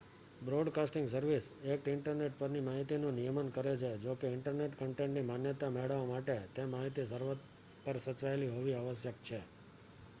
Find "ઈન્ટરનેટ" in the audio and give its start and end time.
1.89-2.37, 4.31-4.77